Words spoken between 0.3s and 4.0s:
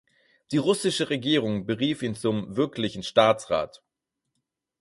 Die russische Regierung berief ihn zum "wirklichen Staatsrat".